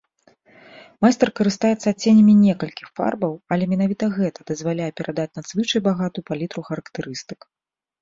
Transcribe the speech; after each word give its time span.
Майстар 1.05 1.29
карыстаецца 1.39 1.85
адценнямі 1.93 2.33
некалькіх 2.45 2.87
фарбаў, 3.01 3.33
але 3.57 3.63
менавіта 3.75 4.11
гэта 4.19 4.49
дазваляе 4.51 4.91
перадаць 5.03 5.29
надзвычай 5.39 5.89
багатую 5.93 6.23
палітру 6.35 6.61
характарыстык. 6.75 7.39